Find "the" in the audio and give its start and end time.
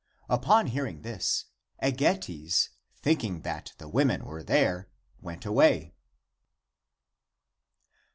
3.77-3.87